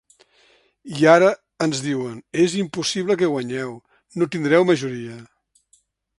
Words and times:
I 0.93 0.95
ara 1.15 1.27
ens 1.65 1.81
diuen: 1.87 2.15
és 2.45 2.57
impossible 2.63 3.19
que 3.21 3.31
guanyeu, 3.35 3.77
no 4.19 4.31
tindreu 4.37 4.69
majoria. 4.73 5.21